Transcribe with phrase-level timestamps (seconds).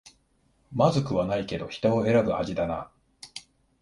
[0.73, 2.89] まずくはないけど人を選ぶ味だな